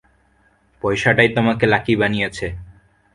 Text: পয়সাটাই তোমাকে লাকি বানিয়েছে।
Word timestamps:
পয়সাটাই 0.83 1.29
তোমাকে 1.35 1.65
লাকি 1.65 1.93
বানিয়েছে। 1.95 2.47